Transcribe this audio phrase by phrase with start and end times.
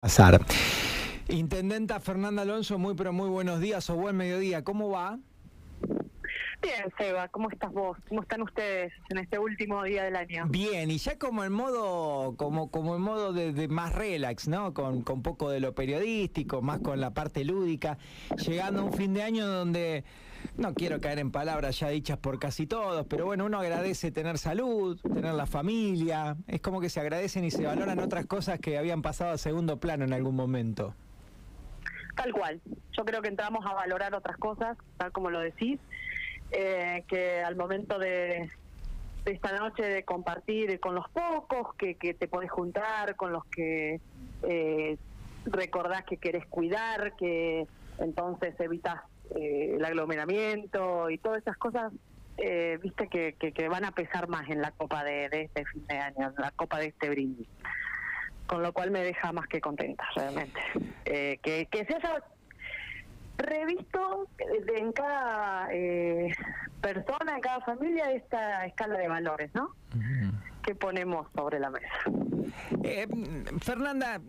[0.00, 0.40] pasar.
[1.28, 4.64] Intendenta Fernanda Alonso, muy pero muy buenos días o buen mediodía.
[4.64, 5.18] ¿Cómo va?
[6.62, 7.96] Bien, Seba, ¿cómo estás vos?
[8.08, 10.46] ¿Cómo están ustedes en este último día del año?
[10.48, 14.74] Bien, y ya como en modo, como, como en modo de, más relax, ¿no?
[14.74, 17.98] Con, con poco de lo periodístico, más con la parte lúdica,
[18.46, 20.04] llegando a un fin de año donde
[20.56, 24.38] no quiero caer en palabras ya dichas por casi todos, pero bueno, uno agradece tener
[24.38, 28.78] salud, tener la familia, es como que se agradecen y se valoran otras cosas que
[28.78, 30.94] habían pasado a segundo plano en algún momento.
[32.16, 32.60] Tal cual,
[32.92, 35.78] yo creo que entramos a valorar otras cosas, tal como lo decís,
[36.50, 38.50] eh, que al momento de,
[39.24, 44.00] esta noche de compartir con los pocos que, te podés juntar, con los que
[44.42, 44.96] eh,
[45.44, 47.66] recordás que querés cuidar, que
[47.98, 49.00] entonces evitas
[49.36, 51.92] eh, el aglomeramiento y todas esas cosas,
[52.36, 55.98] eh, viste que, que, van a pesar más en la copa de, este fin de
[55.98, 57.48] año, en la copa de este brindis.
[58.46, 60.60] Con lo cual me deja más que contenta, realmente.
[61.04, 62.24] Eh, que, que se haya
[63.38, 64.28] revisto
[64.74, 66.32] en cada eh,
[66.80, 69.74] persona, en cada familia, esta escala de valores, ¿no?
[70.62, 71.88] Que ponemos sobre la mesa.
[72.84, 73.06] Eh,
[73.60, 74.20] Fernanda,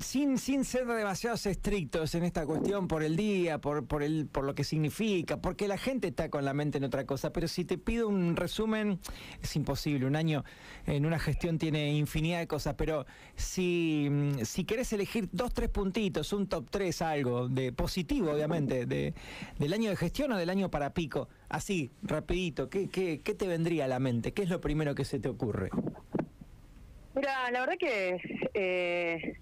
[0.00, 4.44] sin, sin ser demasiados estrictos en esta cuestión por el día, por, por, el, por
[4.44, 7.64] lo que significa, porque la gente está con la mente en otra cosa, pero si
[7.64, 8.98] te pido un resumen,
[9.42, 10.44] es imposible, un año
[10.86, 14.08] en una gestión tiene infinidad de cosas, pero si,
[14.42, 19.14] si querés elegir dos, tres puntitos, un top tres, algo de positivo, obviamente, de,
[19.58, 23.46] del año de gestión o del año para pico, así, rapidito, ¿qué, qué, qué te
[23.46, 24.32] vendría a la mente?
[24.32, 25.70] ¿Qué es lo primero que se te ocurre?
[27.14, 28.20] Mira, la verdad que
[28.54, 29.36] eh,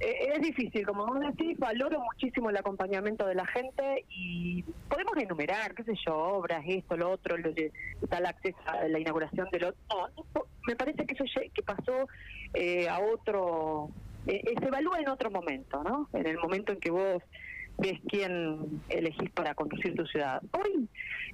[0.00, 5.16] eh, es difícil, como vos decís, valoro muchísimo el acompañamiento de la gente y podemos
[5.16, 7.72] enumerar, qué sé yo, obras, esto, lo otro, lo de,
[8.08, 9.80] tal acceso a la inauguración del otro.
[9.88, 12.06] No, me parece que eso que pasó
[12.54, 13.88] eh, a otro,
[14.26, 16.08] se evalúa en otro momento, ¿no?
[16.12, 17.22] En el momento en que vos
[17.78, 20.42] ves quién elegís para conducir tu ciudad.
[20.52, 20.88] Hoy,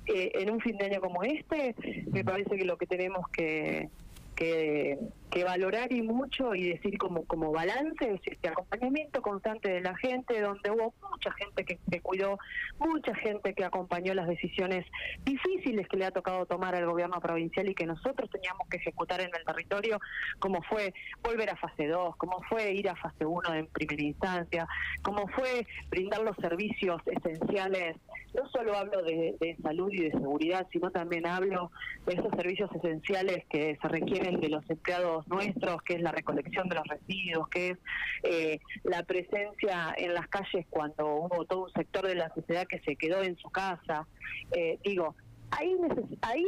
[0.07, 1.75] en un fin de año como este,
[2.13, 3.89] me parece que lo que tenemos que
[4.37, 4.99] que,
[5.45, 10.41] valorar y mucho y decir como, como balance, es este acompañamiento constante de la gente,
[10.41, 10.95] donde hubo
[11.27, 12.39] mucha gente que, que cuidó,
[12.79, 14.85] mucha gente que acompañó las decisiones
[15.25, 19.21] difíciles que le ha tocado tomar al gobierno provincial y que nosotros teníamos que ejecutar
[19.21, 19.99] en el territorio,
[20.39, 24.69] como fue volver a fase 2, como fue ir a fase 1 en primera instancia,
[25.03, 27.97] como fue brindar los servicios esenciales.
[28.35, 31.71] No solo hablo de, salud y de seguridad, sino también hablo
[32.05, 36.69] de esos servicios esenciales que se requieren de los empleados nuestros, que es la recolección
[36.69, 37.79] de los residuos, que es
[38.25, 42.81] eh, la presencia en las calles cuando hubo todo un sector de la sociedad que
[42.81, 44.07] se quedó en su casa.
[44.53, 45.15] Eh, digo,
[45.51, 45.77] ahí,
[46.23, 46.45] ahí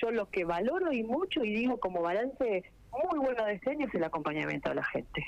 [0.00, 2.64] yo lo que valoro y mucho y digo como balance
[3.02, 5.26] muy bueno de este es el acompañamiento de la gente.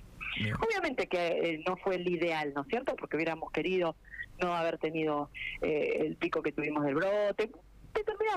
[0.66, 2.94] Obviamente que eh, no fue el ideal, ¿no es cierto?
[2.96, 3.96] Porque hubiéramos querido
[4.40, 5.30] no haber tenido
[5.62, 7.50] eh, el pico que tuvimos del brote,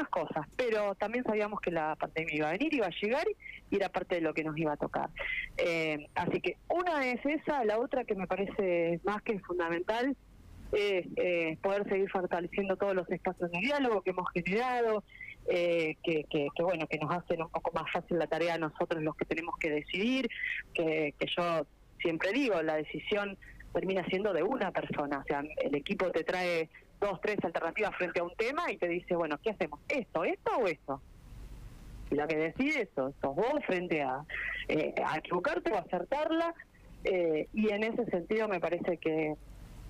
[0.09, 3.25] cosas, pero también sabíamos que la pandemia iba a venir, iba a llegar
[3.69, 5.09] y era parte de lo que nos iba a tocar.
[5.57, 10.15] Eh, así que una es esa, la otra que me parece más que fundamental
[10.71, 15.03] es eh, poder seguir fortaleciendo todos los espacios de diálogo que hemos generado,
[15.47, 19.15] que, que, bueno que nos hacen un poco más fácil la tarea a nosotros los
[19.15, 20.29] que tenemos que decidir,
[20.75, 21.65] que, que yo
[21.99, 23.37] siempre digo, la decisión
[23.73, 25.19] termina siendo de una persona.
[25.19, 28.87] O sea, el equipo te trae dos, tres alternativas frente a un tema y te
[28.87, 29.79] dice, bueno, ¿qué hacemos?
[29.87, 31.01] ¿Esto, esto o esto?
[32.11, 34.25] Y la que decide eso, sos vos frente a,
[34.67, 36.53] eh, equivocarte o acertarla.
[37.03, 39.35] Eh, y en ese sentido me parece que,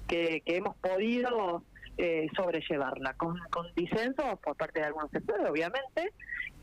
[0.08, 1.64] que, hemos podido
[1.98, 6.14] eh, sobrellevarla, con, con disenso por parte de algunos sectores, obviamente,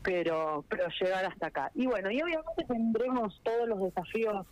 [0.03, 1.71] pero, pero llegar hasta acá.
[1.75, 4.45] Y bueno, y obviamente tendremos todos los desafíos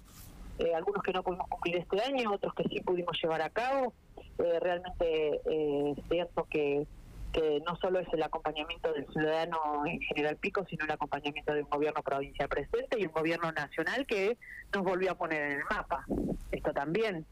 [0.57, 3.93] eh, algunos que no pudimos cumplir este año, otros que sí pudimos llevar a cabo.
[4.37, 6.85] Eh, realmente eh, siento que,
[7.31, 11.63] que no solo es el acompañamiento del ciudadano en General Pico, sino el acompañamiento de
[11.63, 14.37] un gobierno provincial presente y un gobierno nacional que
[14.73, 16.05] nos volvió a poner en el mapa.
[16.51, 17.25] Esto también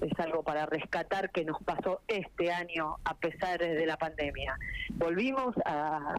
[0.00, 4.56] es algo para rescatar que nos pasó este año a pesar de la pandemia.
[4.94, 6.14] Volvimos a,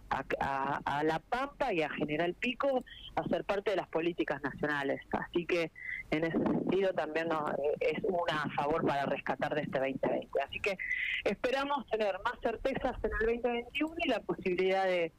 [1.03, 2.83] La Pampa y a General Pico
[3.15, 5.01] a ser parte de las políticas nacionales.
[5.11, 5.71] Así que
[6.11, 10.41] en ese sentido también eh, es una favor para rescatar de este 2020.
[10.41, 10.77] Así que
[11.23, 15.11] esperamos tener más certezas en el 2021 y la posibilidad de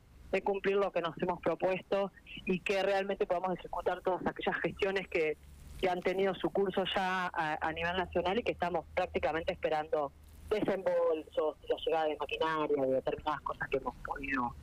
[0.45, 2.13] cumplir lo que nos hemos propuesto
[2.45, 5.37] y que realmente podamos ejecutar todas aquellas gestiones que
[5.81, 10.13] que han tenido su curso ya a, nivel nacional y que estamos prácticamente esperando
[10.51, 14.55] desembolsos, la llegada de maquinaria, de determinadas cosas que hemos podido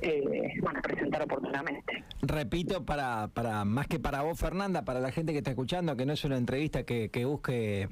[0.00, 2.04] eh, van a presentar oportunamente.
[2.22, 6.06] Repito, para, para más que para vos, Fernanda, para la gente que está escuchando, que
[6.06, 7.88] no es una entrevista que, que busque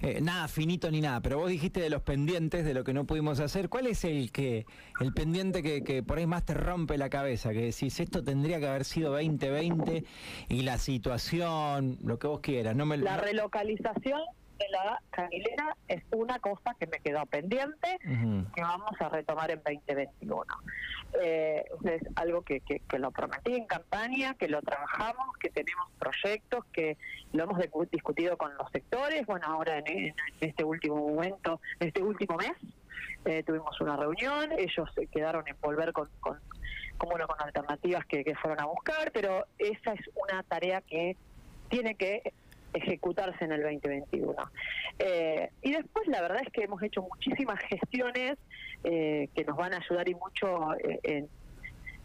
[0.00, 3.06] eh, nada finito ni nada, pero vos dijiste de los pendientes, de lo que no
[3.06, 4.66] pudimos hacer, ¿cuál es el que
[5.00, 7.50] el pendiente que, que por ahí más te rompe la cabeza?
[7.52, 10.04] Que decís, esto tendría que haber sido 2020
[10.48, 12.76] y la situación, lo que vos quieras.
[12.76, 14.20] No me, la relocalización
[14.58, 19.62] de la Canilera es una cosa que me quedó pendiente, que vamos a retomar en
[19.64, 20.44] 2021.
[21.20, 26.64] Eh, es algo que, que, lo prometí en campaña, que lo trabajamos, que tenemos proyectos,
[26.72, 26.96] que
[27.32, 27.60] lo hemos
[27.90, 29.24] discutido con los sectores.
[29.26, 32.52] Bueno, ahora en, este último momento, en este último mes,
[33.24, 36.38] eh, tuvimos una reunión, ellos se quedaron en volver con, con,
[36.98, 41.16] con alternativas que, que fueron a buscar, pero esa es una tarea que
[41.68, 42.32] tiene que
[42.72, 44.34] ejecutarse en el 2021.
[44.98, 48.38] Eh, y después la verdad es que hemos hecho muchísimas gestiones
[48.84, 51.28] eh, que nos van a ayudar y mucho eh, en,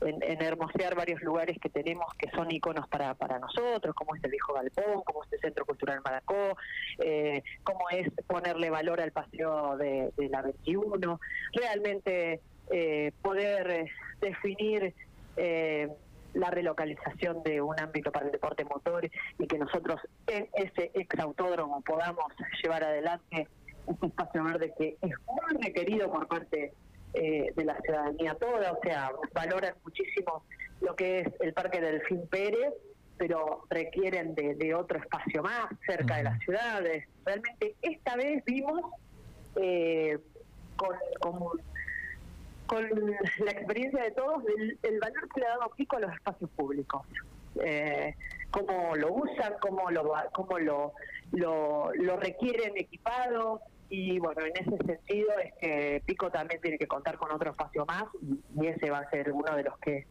[0.02, 4.32] en, hermosear varios lugares que tenemos que son iconos para, para nosotros, como es el
[4.32, 6.58] Viejo Galpón, como es el Centro Cultural Maracó,
[7.64, 11.20] como es ponerle valor al paseo de, de la 21,
[11.54, 12.42] realmente
[13.22, 13.90] poder
[14.20, 14.94] definir
[16.34, 19.10] la relocalización de un ámbito para el deporte motor
[19.40, 22.26] y que nosotros en ese exautódromo podamos
[22.62, 23.48] llevar adelante
[23.86, 26.74] un espacio verde que es muy requerido por parte
[27.14, 30.44] eh, de la ciudadanía toda, o sea, valoran muchísimo
[30.82, 32.74] lo que es el Parque Delfín Pérez,
[33.18, 37.08] pero requieren de, otro espacio más cerca de las ciudades.
[37.24, 38.82] Realmente esta vez vimos
[39.58, 40.18] eh,
[40.76, 41.62] con, con
[42.68, 42.88] con
[43.40, 44.44] la experiencia de todos
[44.84, 47.02] el, valor que le ha dado Pico a los espacios públicos.
[47.62, 48.16] Eh,
[48.52, 50.94] cómo lo usan, cómo lo cómo lo,
[51.32, 57.18] lo, requieren equipado y bueno, en ese sentido es que Pico también tiene que contar
[57.18, 60.08] con otro espacio más y, ese va a ser uno de los que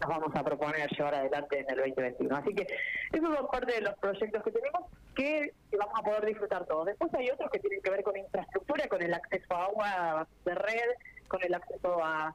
[0.00, 2.36] nos vamos a proponer llevar adelante en el 2021.
[2.36, 2.66] Así que
[3.12, 6.86] esos son parte de los proyectos que tenemos que vamos a poder disfrutar todos.
[6.86, 10.54] Después hay otros que tienen que ver con infraestructura, con el acceso a agua de
[10.54, 10.90] red,
[11.26, 12.34] con el acceso a,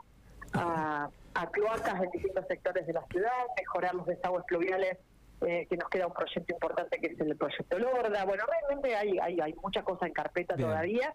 [0.53, 1.09] a,
[1.51, 4.97] cloacas en distintos sectores de la ciudad, mejorar los desagües pluviales,
[5.41, 8.25] eh, que nos queda un proyecto importante que es el proyecto Lorda.
[8.25, 11.13] Bueno, realmente hay, hay, hay muchas cosas en carpeta todavía,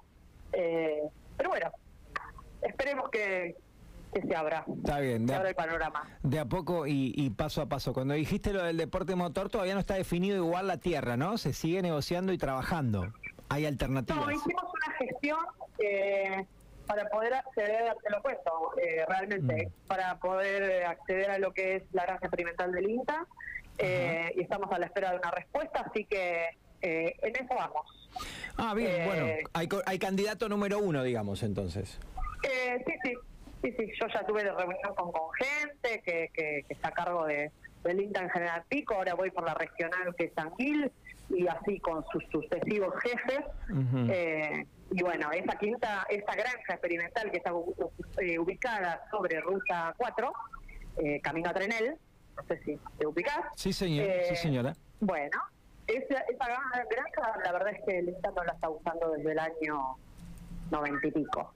[0.52, 1.02] eh,
[1.36, 1.70] pero bueno,
[2.62, 3.56] esperemos que,
[4.12, 4.64] que se abra.
[4.78, 6.08] Está bien, se abra el panorama.
[6.22, 7.92] De a poco y, y, paso a paso.
[7.92, 11.38] Cuando dijiste lo del deporte motor, todavía no está definido igual la tierra, ¿no?
[11.38, 13.12] Se sigue negociando y trabajando.
[13.48, 14.26] Hay alternativas.
[14.26, 15.38] No, hicimos una gestión
[15.78, 16.46] eh,
[16.86, 19.86] para poder acceder, te lo cuento, eh, realmente, mm.
[19.88, 23.26] para poder acceder a lo que es la granja experimental del INTA,
[23.78, 26.46] eh, y estamos a la espera de una respuesta, así que
[26.80, 28.10] eh, en eso vamos.
[28.56, 31.98] Ah, bien, bueno, hay, hay candidato número uno, digamos, entonces.
[32.42, 33.14] sí, sí,
[33.62, 37.50] sí, sí, yo ya tuve reunión con, con gente que, que, está a cargo de,
[37.84, 40.90] del INTA en General Pico, ahora voy por la regional que es San Gil,
[41.28, 43.44] y así con sus sucesivos jefes.
[44.90, 47.50] Y bueno, esa quinta, esta granja experimental que está
[48.18, 50.32] eh, ubicada sobre Ruta 4,
[50.98, 51.96] eh, camino a Trenel,
[52.36, 53.46] no sé si te ubicás.
[53.56, 54.72] Sí, señor, sí, eh, señora.
[55.00, 55.38] Bueno,
[55.86, 56.46] esa, esa
[56.88, 59.96] granja, la verdad es que el Estado la está usando desde el año
[60.70, 61.52] noventa y pico.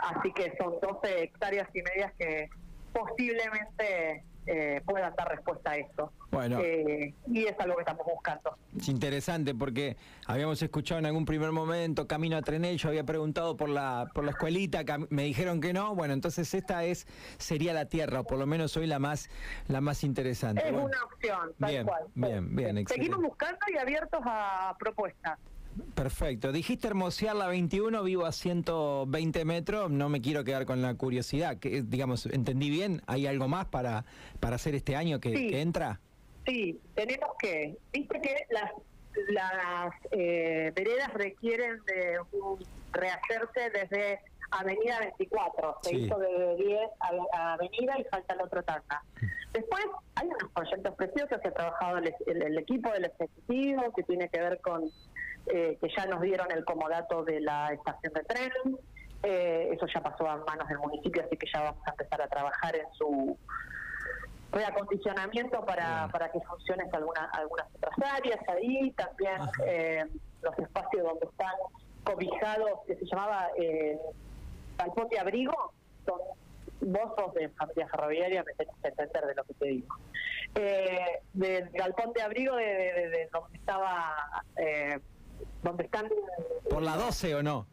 [0.00, 2.48] así que son 12 hectáreas y medias que
[2.92, 6.12] posiblemente eh, puedan dar respuesta a esto.
[6.30, 6.58] Bueno.
[6.60, 8.56] Eh, y es algo que estamos buscando.
[8.76, 9.96] Es interesante porque
[10.26, 14.24] habíamos escuchado en algún primer momento Camino a Trenel, yo había preguntado por la por
[14.24, 17.06] la escuelita, me dijeron que no, bueno, entonces esta es
[17.38, 19.28] sería la tierra, o por lo menos hoy la más
[19.68, 20.66] la más interesante.
[20.66, 22.02] Es una opción, tal bien, cual.
[22.14, 25.38] Bien, bien, Seguimos buscando y abiertos a propuestas.
[25.94, 26.52] Perfecto.
[26.52, 29.90] Dijiste hermosear la 21, vivo a 120 metros.
[29.90, 31.58] No me quiero quedar con la curiosidad.
[31.58, 33.02] Que, digamos, ¿entendí bien?
[33.06, 34.04] ¿Hay algo más para,
[34.40, 36.00] para hacer este año que, entra?
[36.46, 37.76] Sí, tenemos que.
[37.92, 38.70] Viste que las,
[39.28, 42.18] las eh, veredas requieren de
[42.92, 45.78] rehacerse desde Avenida 24.
[45.82, 46.80] Se hizo de 10
[47.32, 49.02] a, Avenida y falta el otro tanda.
[49.52, 54.28] Después hay unos proyectos preciosos que ha trabajado el, el equipo del Ejecutivo que tiene
[54.28, 54.90] que ver con
[55.46, 58.52] eh, que ya nos dieron el comodato de la estación de tren.
[59.22, 62.28] Eh, eso ya pasó a manos del municipio, así que ya vamos a empezar a
[62.28, 63.38] trabajar en su
[64.50, 70.04] reacondicionamiento para, para que funcione algunas algunas otras áreas ahí, también eh,
[70.42, 71.54] los espacios donde están
[72.04, 73.98] cobijados, que se llamaba eh,
[75.10, 75.72] de Abrigo,
[76.04, 76.18] son
[76.80, 79.96] vos de familia ferroviaria, me tenés que entender de lo que te digo.
[80.56, 84.16] Eh, del Galpón de Abrigo, de, de donde estaba...
[84.56, 84.98] Eh,
[85.62, 86.08] donde están...
[86.68, 87.66] ¿Por la 12 o no?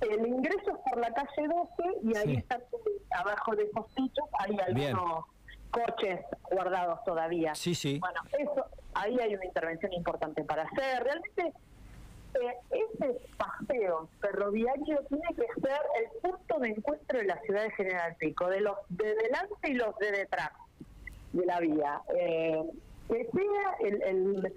[0.00, 2.36] El ingreso es por la calle 12 y ahí Sí.
[2.36, 2.62] están
[3.10, 4.96] abajo de esos techos, hay Bien.
[4.96, 5.24] algunos
[5.70, 6.20] coches
[6.50, 7.54] guardados todavía.
[7.54, 7.98] Sí, sí.
[8.00, 11.02] Bueno, eso, ahí hay una intervención importante para hacer.
[11.04, 11.52] Realmente
[12.34, 17.70] eh, ese paseo ferroviario tiene que ser el punto de encuentro de la ciudad de
[17.72, 20.50] General Pico, de los de delante y los de detrás
[21.32, 22.00] de la vía.
[22.16, 22.62] Eh,
[23.08, 24.54] que sea el, el-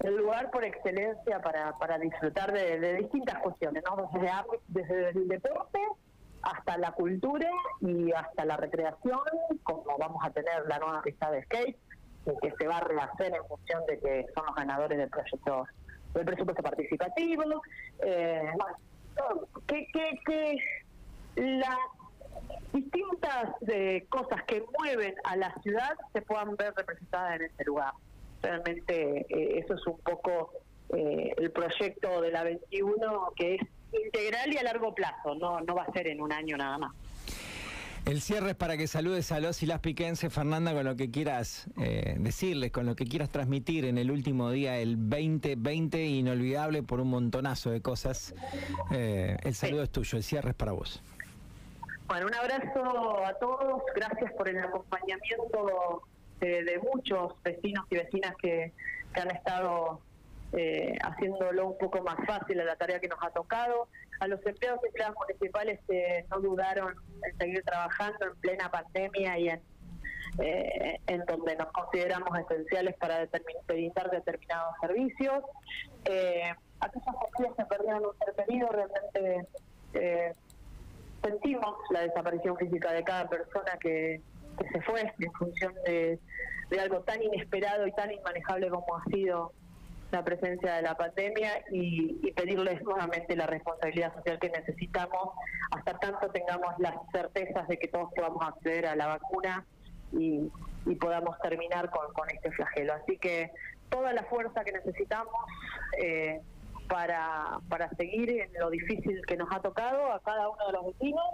[0.00, 4.10] el lugar por excelencia para, para disfrutar de, distintas cuestiones, ¿no?
[4.12, 5.80] Desde, desde el deporte
[6.42, 7.50] hasta la cultura
[7.80, 9.20] y hasta la recreación,
[9.62, 11.76] como vamos a tener la nueva pista de skate,
[12.42, 15.66] que se va a rehacer en función de que son los ganadores del proyecto
[16.14, 17.42] del presupuesto participativo.
[18.00, 18.52] Eh,
[19.66, 20.56] que, que, que
[21.36, 21.78] las
[22.72, 27.92] distintas eh, cosas que mueven a la ciudad se puedan ver representadas en este lugar.
[28.42, 30.52] Realmente eh, eso es un poco
[30.94, 33.62] eh, el proyecto de la 21 que es
[33.92, 36.92] integral y a largo plazo, no, no va a ser en un año nada más.
[38.06, 41.10] El cierre es para que saludes a los y las piquenses, Fernanda, con lo que
[41.10, 46.84] quieras eh, decirles, con lo que quieras transmitir en el último día, el 2020, inolvidable
[46.84, 48.32] por un montonazo de cosas.
[48.92, 51.02] Eh, el saludo es tuyo, el cierre es para vos.
[52.06, 56.04] Bueno, un abrazo a todos, gracias por el acompañamiento
[56.40, 58.72] de, muchos vecinos y vecinas que,
[59.14, 60.00] que han estado
[60.52, 63.88] eh, haciéndolo un poco más fácil a la tarea que nos ha tocado.
[64.20, 69.38] A los empleados y empleadas municipales que no dudaron en seguir trabajando en plena pandemia
[69.38, 69.60] y en,
[70.38, 75.44] eh, en donde nos consideramos esenciales para determin- determinados servicios.
[76.06, 76.50] Eh,
[76.80, 79.48] aquellas familias que perdieron un ser querido realmente
[79.94, 80.32] eh,
[81.22, 84.20] sentimos la desaparición física de cada persona que,
[84.56, 86.18] que se fue en función de,
[86.70, 89.52] de algo tan inesperado y tan inmanejable como ha sido
[90.12, 95.30] la presencia de la pandemia y, pedirles nuevamente la responsabilidad social que necesitamos
[95.70, 99.64] hasta tanto tengamos las certezas de que todos podamos acceder a la vacuna
[100.12, 100.50] y,
[100.84, 102.92] y podamos terminar con, con este flagelo.
[102.92, 103.50] Así que
[103.88, 105.34] toda la fuerza que necesitamos
[105.98, 106.40] eh,
[106.88, 110.86] para, para seguir en lo difícil que nos ha tocado a cada uno de los
[110.86, 111.24] vecinos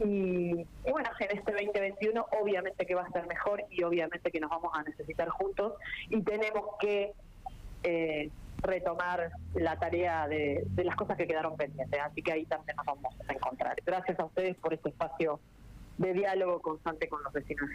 [0.00, 4.50] y, bueno, en este 2021 obviamente que va a ser mejor y obviamente que nos
[4.50, 5.74] vamos a necesitar juntos
[6.08, 7.12] y tenemos que
[7.82, 8.30] eh,
[8.62, 12.00] retomar la tarea de las cosas que quedaron pendientes.
[12.00, 13.76] Así que ahí también nos vamos a encontrar.
[13.84, 15.40] Gracias a ustedes por este espacio
[15.98, 17.66] de diálogo constante con los vecinos.